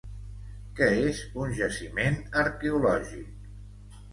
Què 0.79 0.87
és 1.09 1.19
un 1.43 1.53
jaciment 1.59 2.17
arqueològic? 2.45 4.01